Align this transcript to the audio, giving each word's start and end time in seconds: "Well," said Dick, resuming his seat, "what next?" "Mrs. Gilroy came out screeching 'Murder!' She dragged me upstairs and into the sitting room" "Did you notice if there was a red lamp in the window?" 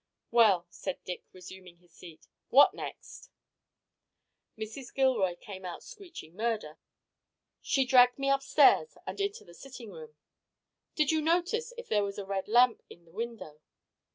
"Well," 0.31 0.65
said 0.71 1.03
Dick, 1.03 1.25
resuming 1.31 1.77
his 1.77 1.91
seat, 1.93 2.27
"what 2.49 2.73
next?" 2.73 3.29
"Mrs. 4.57 4.91
Gilroy 4.91 5.35
came 5.35 5.63
out 5.63 5.83
screeching 5.83 6.35
'Murder!' 6.35 6.79
She 7.61 7.85
dragged 7.85 8.17
me 8.17 8.27
upstairs 8.31 8.97
and 9.05 9.21
into 9.21 9.45
the 9.45 9.53
sitting 9.53 9.91
room" 9.91 10.15
"Did 10.95 11.11
you 11.11 11.21
notice 11.21 11.71
if 11.77 11.87
there 11.87 12.03
was 12.03 12.17
a 12.17 12.25
red 12.25 12.47
lamp 12.47 12.81
in 12.89 13.05
the 13.05 13.11
window?" 13.13 13.59